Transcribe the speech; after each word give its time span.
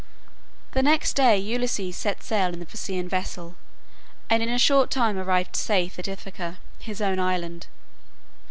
The 0.71 0.81
next 0.81 1.13
day 1.13 1.37
Ulysses 1.37 1.95
set 1.95 2.23
sail 2.23 2.53
in 2.53 2.59
the 2.59 2.65
Phaeacian 2.65 3.07
vessel, 3.07 3.53
and 4.31 4.41
in 4.41 4.49
a 4.49 4.57
short 4.57 4.89
time 4.89 5.15
arrived 5.15 5.55
safe 5.55 5.99
at 5.99 6.07
Ithaca, 6.07 6.57
his 6.79 7.01
own 7.01 7.19
island. 7.19 7.67